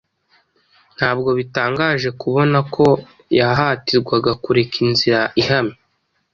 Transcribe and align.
ntabwo 0.97 1.29
bitangaje 1.39 2.09
kubona 2.21 2.57
ko 2.73 2.85
yahatirwaga 3.39 4.31
kureka 4.43 4.75
inzira 4.85 5.21
ihamye 5.41 5.77